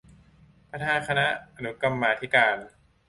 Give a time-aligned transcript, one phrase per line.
[0.69, 2.57] ประธานคณะอนุกรรมาธิการ